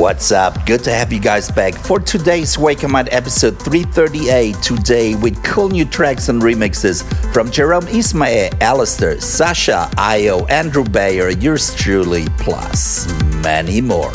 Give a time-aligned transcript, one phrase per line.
[0.00, 0.64] What's up?
[0.64, 4.54] Good to have you guys back for today's Wake Your Mind episode 338.
[4.62, 7.04] Today with cool new tracks and remixes
[7.34, 13.12] from Jerome Isma-Ae, Alistair, Sasha, Io, Andrew Bayer, yours truly, plus
[13.44, 14.10] many more.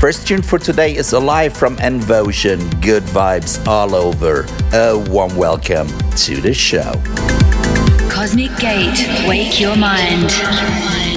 [0.00, 2.58] First tune for today is Alive from Envotion.
[2.80, 4.46] Good vibes all over.
[4.72, 6.94] A warm welcome to the show.
[8.10, 9.06] Cosmic Gate.
[9.28, 11.09] Wake your mind.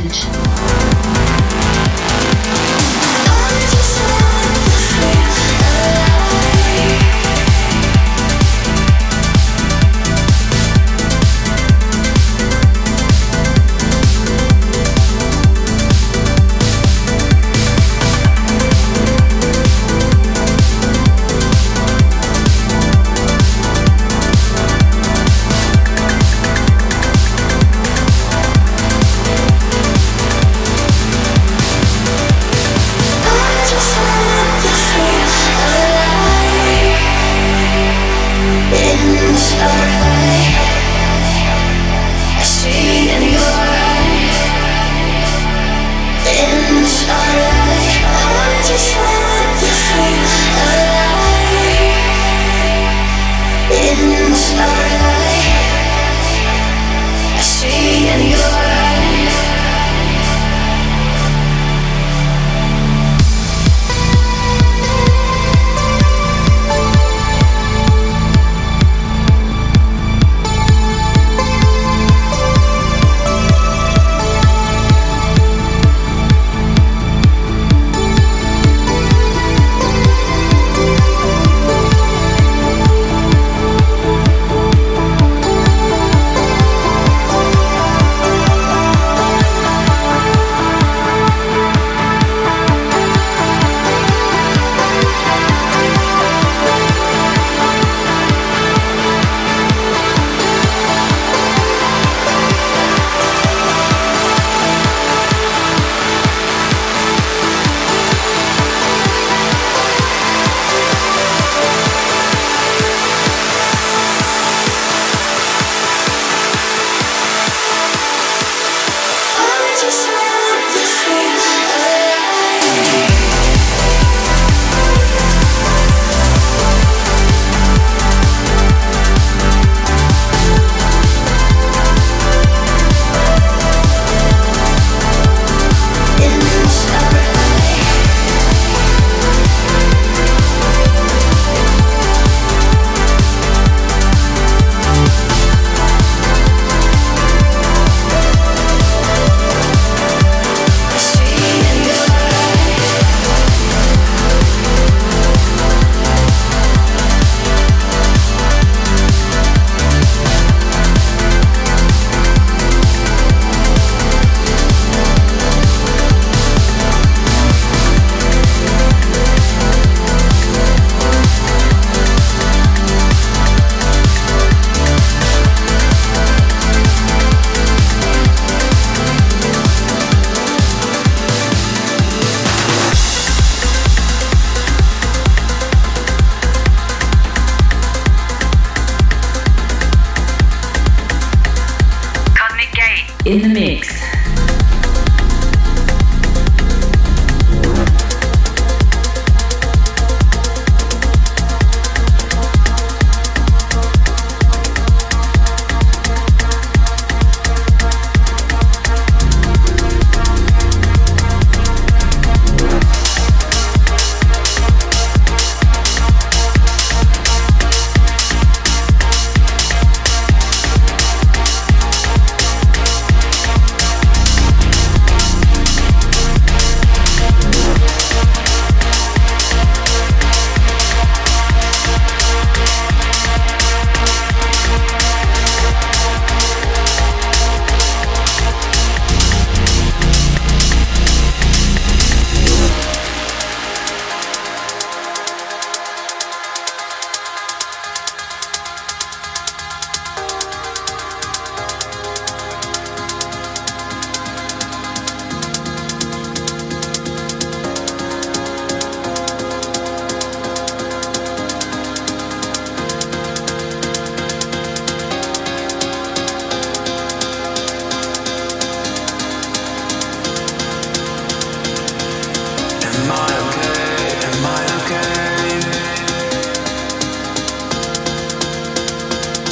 [53.93, 55.02] in the stars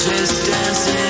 [0.04, 1.01] just dancing.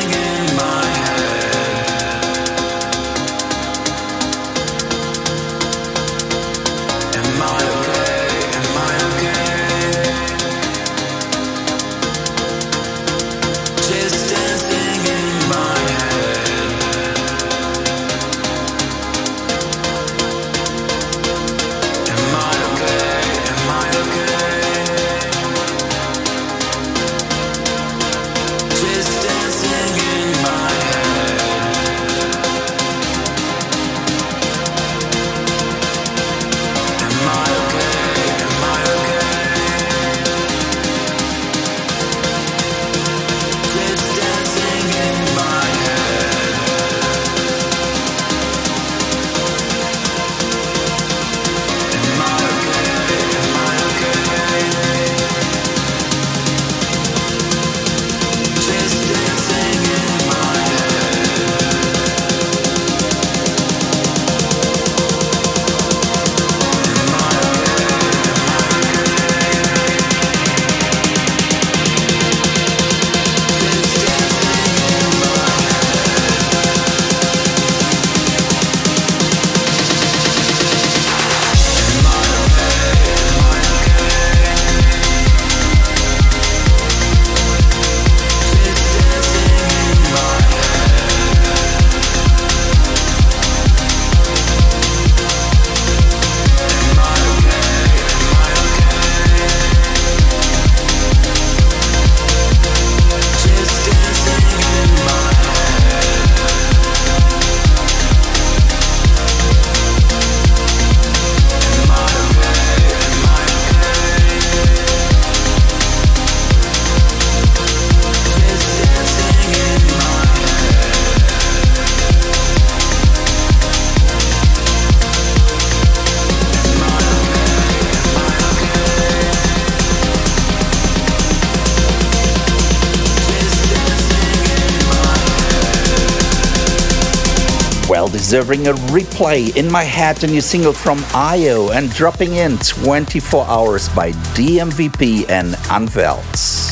[138.31, 143.45] Deserving a replay in my head, a new single from Io, and dropping in 24
[143.45, 146.71] hours by DMVP and Unvelds.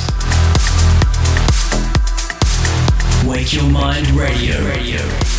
[3.28, 4.66] Wake Your Mind Radio.
[4.68, 5.39] Radio.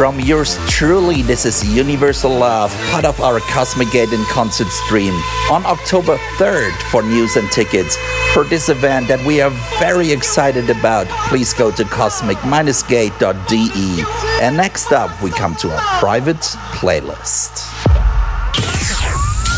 [0.00, 1.20] From yours truly.
[1.20, 5.12] This is Universal Love, part of our Cosmic Gate concert stream
[5.50, 7.98] on October 3rd for news and tickets
[8.32, 11.06] for this event that we are very excited about.
[11.28, 14.04] Please go to cosmic-gate.de.
[14.40, 17.68] And next up, we come to our private playlist.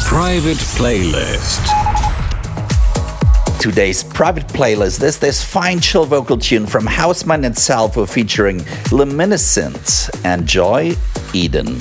[0.08, 1.81] Private playlist.
[3.62, 10.10] Today's private playlist is this fine chill vocal tune from Houseman and Salvo featuring Luminescent.
[10.24, 10.96] Enjoy
[11.32, 11.78] Eden.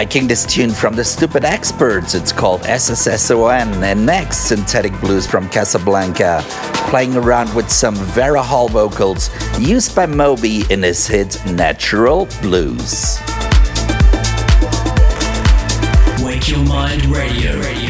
[0.00, 3.82] Liking this tune from the Stupid Experts, it's called SSSON.
[3.82, 6.40] And next, Synthetic Blues from Casablanca,
[6.88, 13.18] playing around with some Vera Hall vocals used by Moby in his hit Natural Blues.
[16.24, 17.89] Wake Your Mind Radio.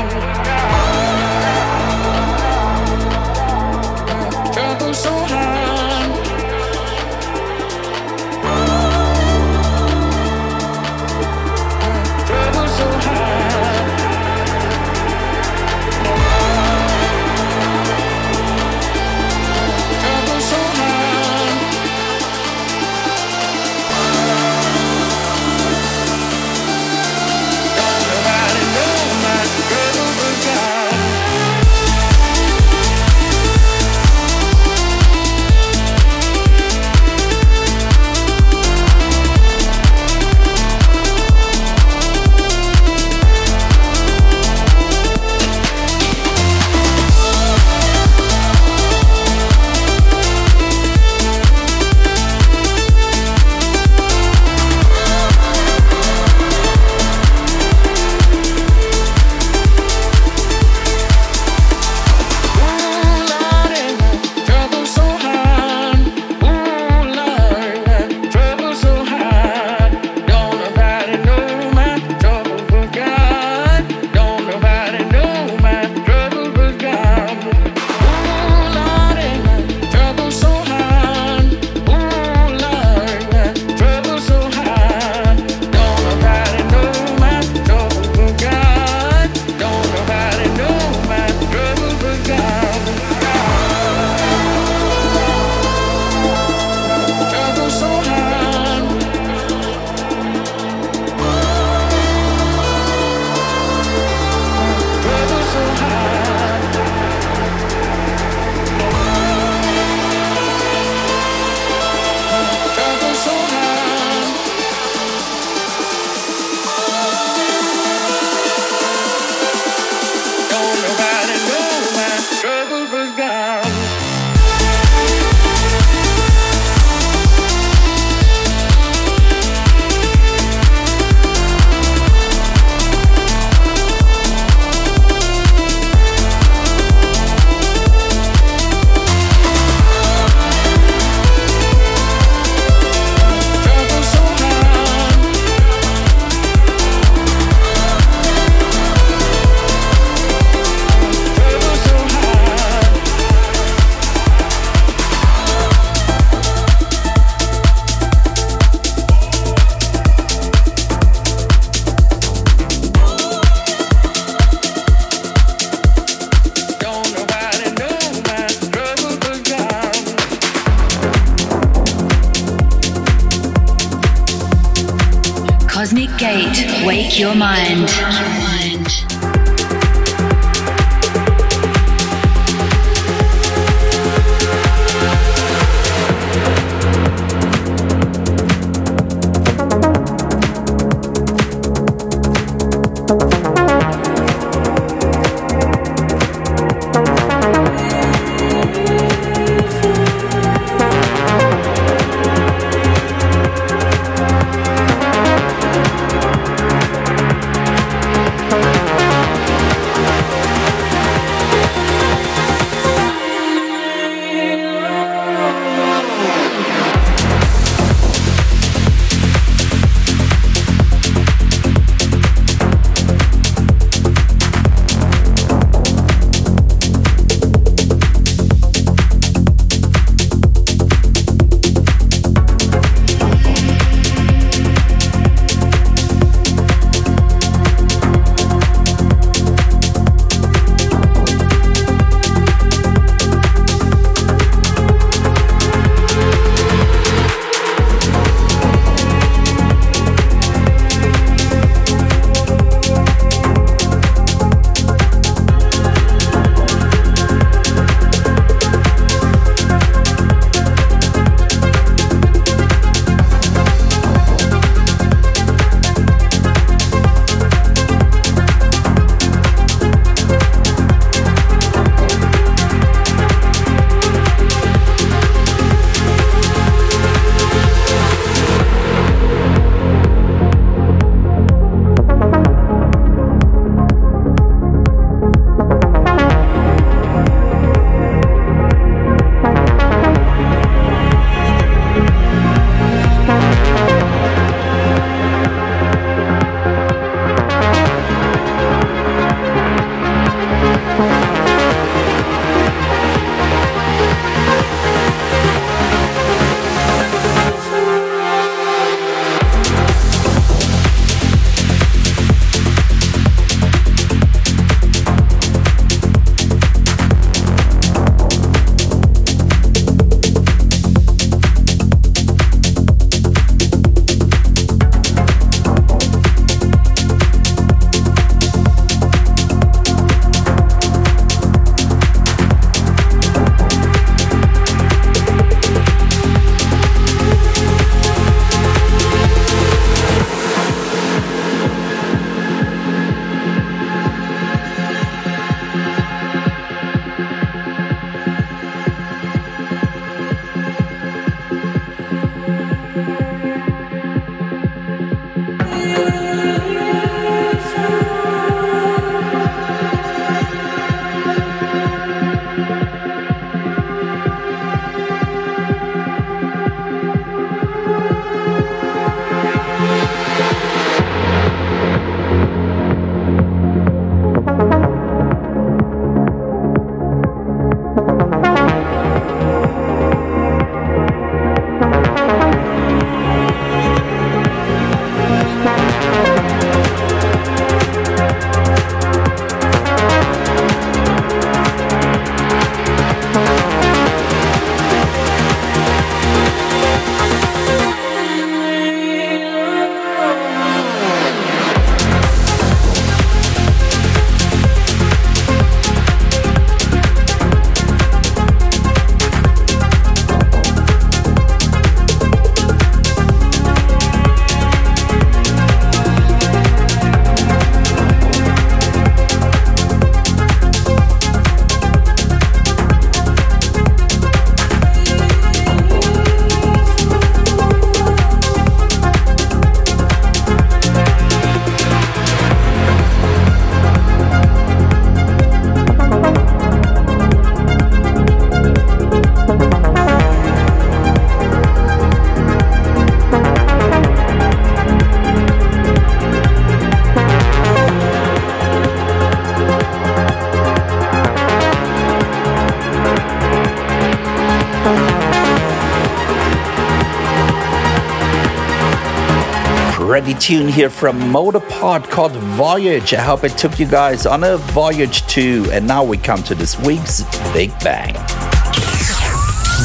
[460.41, 463.13] tune here from Motorpod called Voyage.
[463.13, 465.67] I hope it took you guys on a voyage too.
[465.71, 467.21] And now we come to this week's
[467.53, 468.13] Big Bang.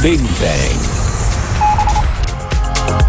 [0.00, 0.76] Big Bang.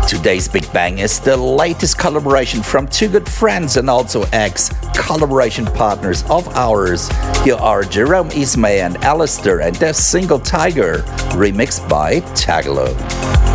[0.10, 5.66] Today's Big Bang is the latest collaboration from two good friends and also ex collaboration
[5.68, 7.08] partners of ours.
[7.46, 10.98] Here are Jerome Isma-Ae and Alistair and their single Tiger,
[11.32, 13.47] remixed by Tagalo.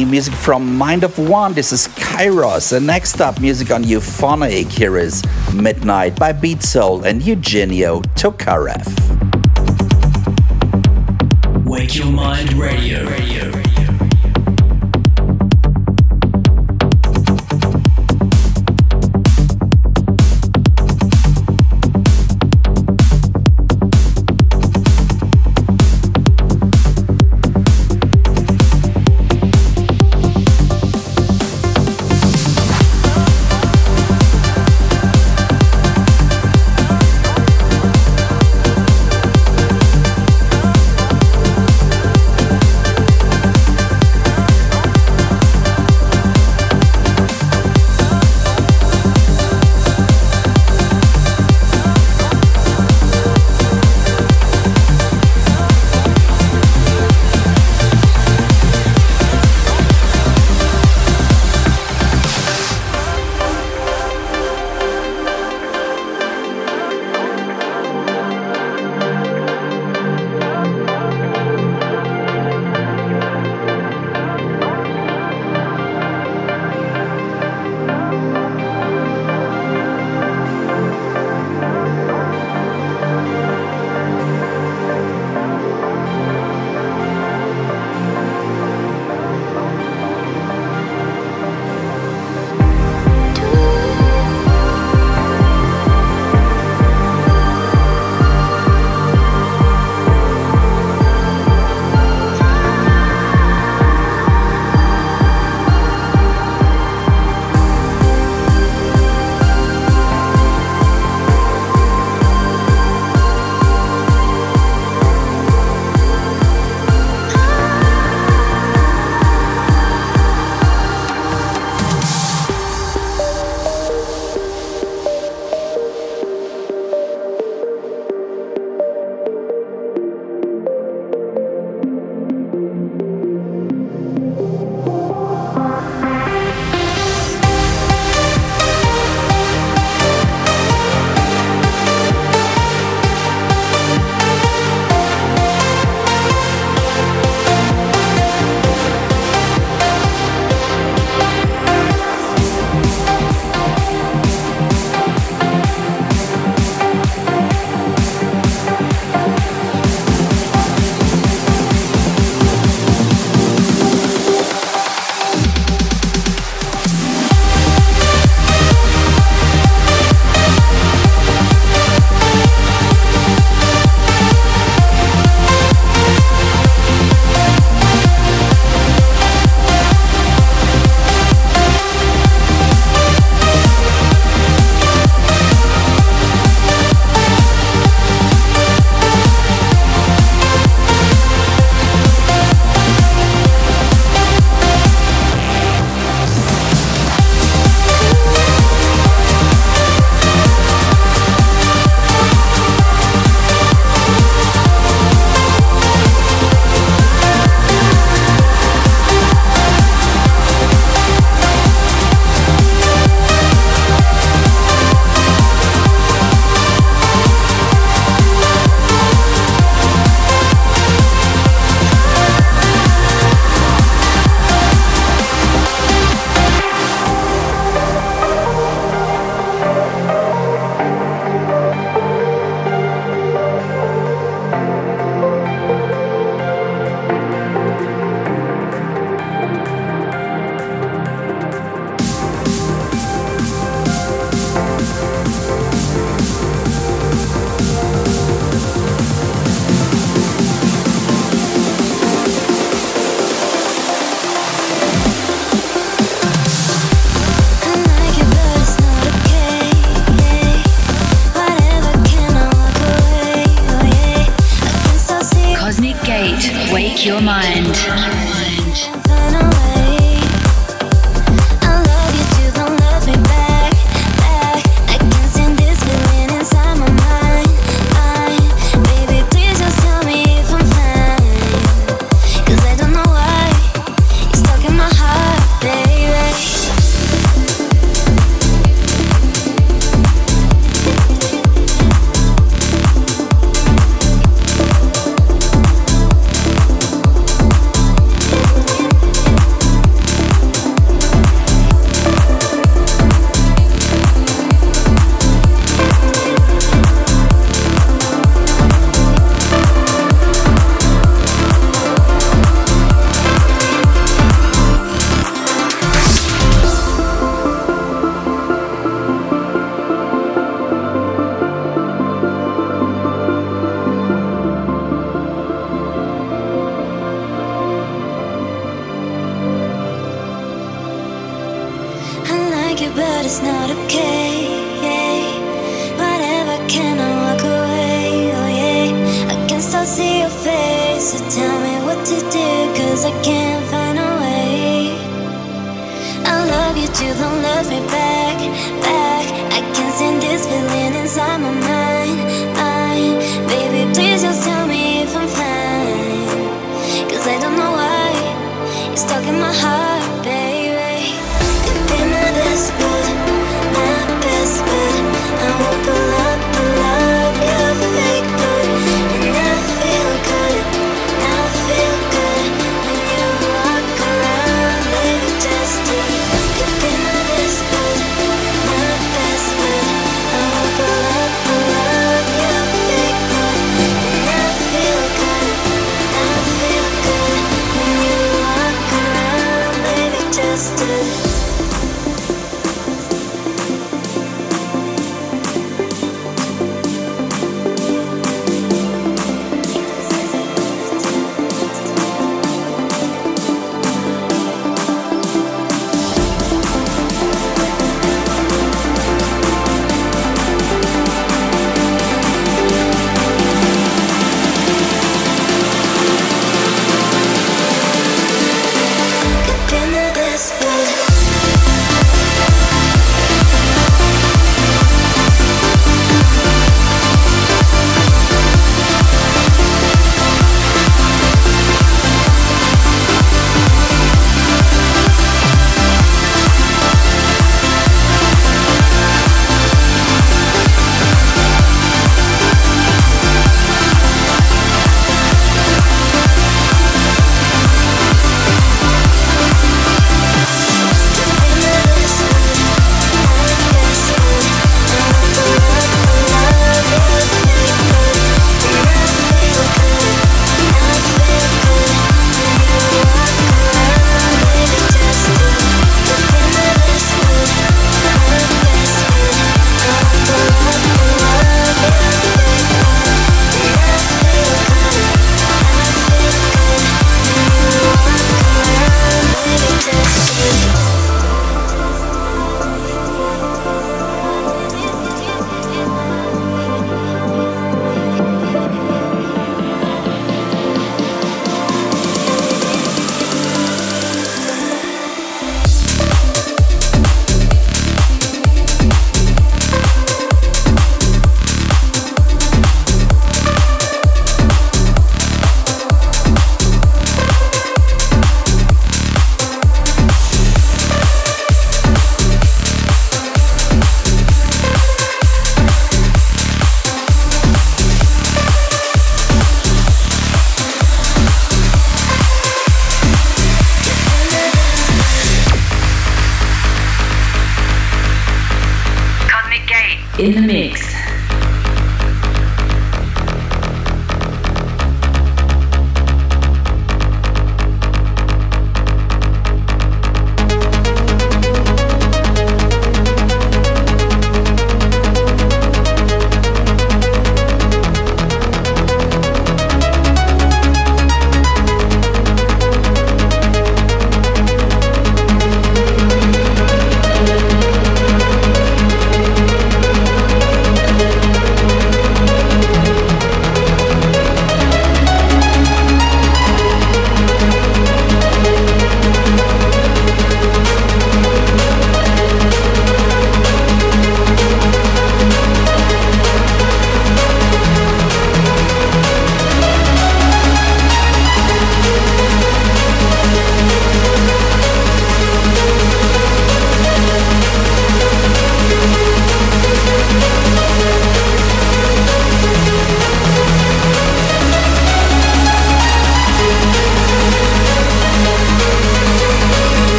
[0.00, 1.52] New music from Mind of One.
[1.52, 2.74] This is Kairos.
[2.74, 4.66] And next up, music on Euphonic.
[4.72, 5.22] Here is
[5.52, 9.09] Midnight by Beatsole and Eugenio Tokarev.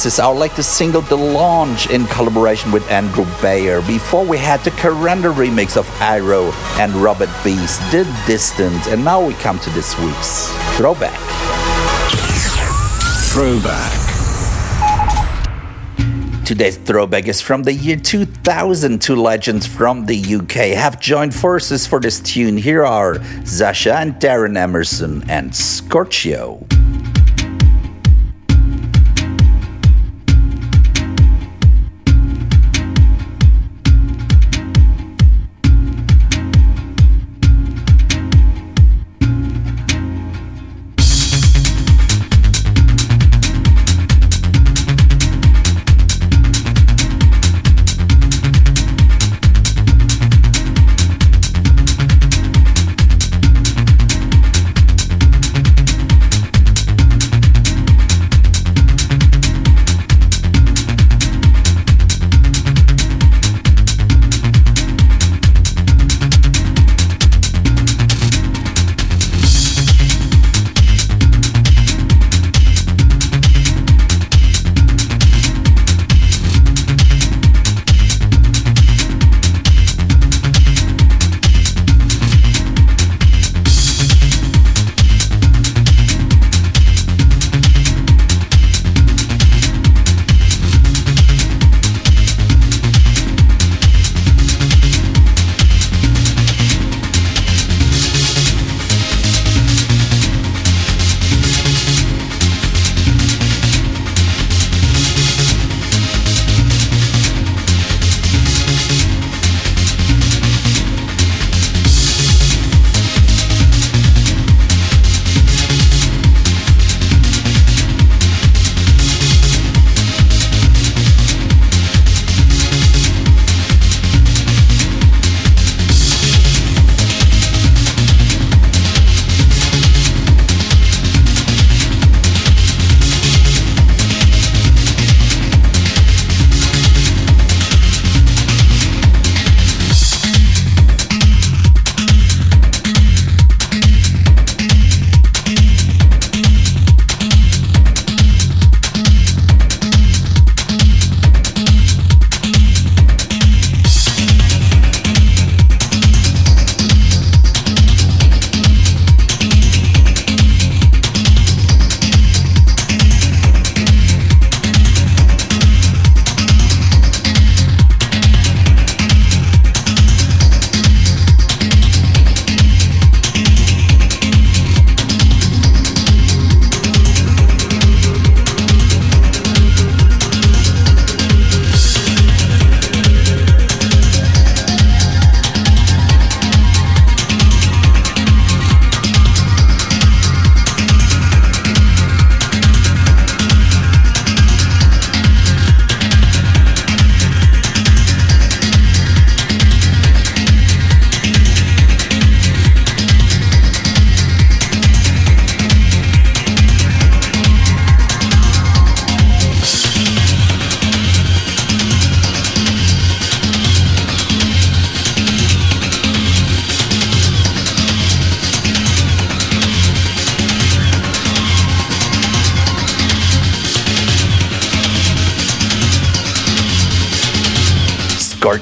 [0.00, 3.82] This is our latest single, The Launch, in collaboration with Andrew Bayer.
[3.82, 9.22] Before we had the Karanda remix of Iro and Robert Beast, The Distant, and now
[9.22, 10.48] we come to this week's
[10.78, 11.20] Throwback.
[13.28, 13.92] Throwback.
[16.46, 19.02] Today's throwback is from the year 2000.
[19.02, 22.56] Two legends from the UK have joined forces for this tune.
[22.56, 26.66] Here are Sasha and Darren Emerson and Scorchio.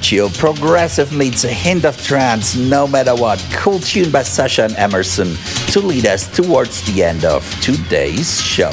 [0.09, 0.31] Scorchio.
[0.31, 3.47] Progressive meets a hint of trance, no matter what.
[3.53, 5.37] Cool tune by Sasha and Emerson
[5.73, 8.71] to lead us towards the end of today's show.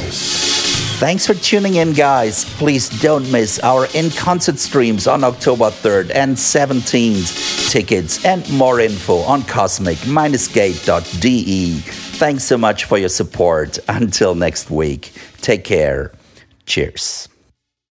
[0.97, 2.45] Thanks for tuning in, guys.
[2.45, 7.69] Please don't miss our in concert streams on October 3rd and 17th.
[7.69, 11.71] Tickets and more info on cosmic-gate.de.
[12.17, 13.77] Thanks so much for your support.
[13.89, 15.11] Until next week,
[15.41, 16.13] take care.
[16.65, 17.27] Cheers.